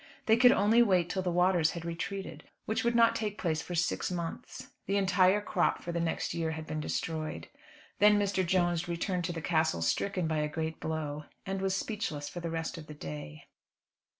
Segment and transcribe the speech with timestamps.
[0.25, 3.75] They could only wait till the waters had retreated, which would not take place for
[3.75, 4.71] six months.
[4.87, 7.49] The entire crop for the next year had been destroyed.
[7.99, 8.43] Then Mr.
[8.43, 12.49] Jones returned to the Castle stricken by a great blow, and was speechless for the
[12.49, 13.45] rest of the day.